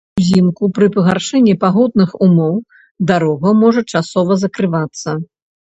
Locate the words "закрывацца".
4.47-5.09